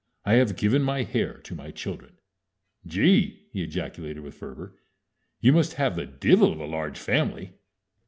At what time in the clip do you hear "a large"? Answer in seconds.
6.59-6.97